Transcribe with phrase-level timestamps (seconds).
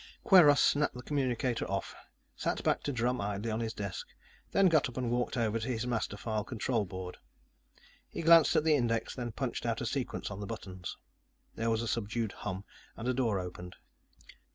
[0.25, 1.93] Kweiros snapped the communicator off,
[2.35, 4.07] sat back to drum idly on his desk,
[4.51, 7.17] then got up and walked over to his master file control board.
[8.09, 10.97] He glanced at the index, then punched out a sequence on the buttons.
[11.53, 12.65] There was a subdued hum
[12.97, 13.75] and a door opened.